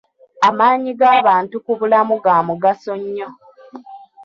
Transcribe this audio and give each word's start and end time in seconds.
Amaanyi 0.47 0.91
g'abantu 0.99 1.55
ku 1.65 1.71
bulamu 1.79 2.15
ga 2.23 2.35
mugaso 2.47 2.91
nnyo. 3.01 3.29